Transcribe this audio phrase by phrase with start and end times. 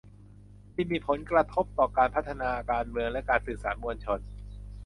[0.73, 4.19] ที่มีผลกระทบต่อการพัฒนาการเมืองและการสื่อสารมวลชน